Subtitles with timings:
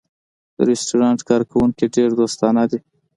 [0.55, 2.79] د رستورانت کارکوونکی ډېر دوستانه دی.